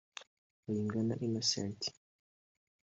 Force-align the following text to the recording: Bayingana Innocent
Bayingana 0.65 1.13
Innocent 1.25 1.79